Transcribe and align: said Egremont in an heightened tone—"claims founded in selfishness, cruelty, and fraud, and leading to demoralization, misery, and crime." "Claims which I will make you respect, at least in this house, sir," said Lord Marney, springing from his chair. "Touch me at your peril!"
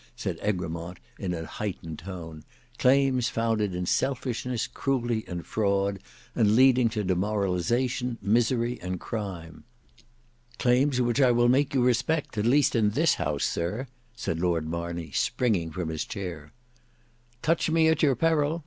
said 0.15 0.39
Egremont 0.43 0.97
in 1.19 1.31
an 1.31 1.45
heightened 1.45 1.99
tone—"claims 1.99 3.29
founded 3.29 3.75
in 3.75 3.85
selfishness, 3.85 4.65
cruelty, 4.65 5.23
and 5.27 5.45
fraud, 5.45 5.99
and 6.33 6.55
leading 6.55 6.89
to 6.89 7.03
demoralization, 7.03 8.17
misery, 8.19 8.81
and 8.81 8.99
crime." 8.99 9.63
"Claims 10.57 10.99
which 10.99 11.21
I 11.21 11.29
will 11.29 11.49
make 11.49 11.75
you 11.75 11.83
respect, 11.83 12.35
at 12.39 12.47
least 12.47 12.75
in 12.75 12.89
this 12.89 13.13
house, 13.13 13.43
sir," 13.45 13.85
said 14.15 14.39
Lord 14.39 14.65
Marney, 14.67 15.11
springing 15.11 15.69
from 15.69 15.89
his 15.89 16.03
chair. 16.03 16.51
"Touch 17.43 17.69
me 17.69 17.87
at 17.87 18.01
your 18.01 18.15
peril!" 18.15 18.59